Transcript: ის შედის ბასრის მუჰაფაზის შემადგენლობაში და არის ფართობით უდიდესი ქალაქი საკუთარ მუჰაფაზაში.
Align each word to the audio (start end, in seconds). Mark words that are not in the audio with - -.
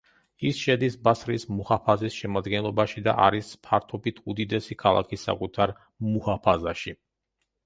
ის 0.51 0.59
შედის 0.67 0.95
ბასრის 1.07 1.43
მუჰაფაზის 1.57 2.17
შემადგენლობაში 2.21 3.03
და 3.09 3.15
არის 3.27 3.51
ფართობით 3.69 4.23
უდიდესი 4.33 4.79
ქალაქი 4.81 5.21
საკუთარ 5.27 5.77
მუჰაფაზაში. 6.09 6.97